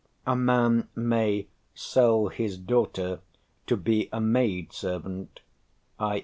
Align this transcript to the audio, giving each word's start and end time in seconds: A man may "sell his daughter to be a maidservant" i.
A 0.25 0.35
man 0.35 0.87
may 0.95 1.45
"sell 1.75 2.29
his 2.29 2.57
daughter 2.57 3.19
to 3.67 3.77
be 3.77 4.09
a 4.11 4.19
maidservant" 4.19 5.41
i. 5.99 6.19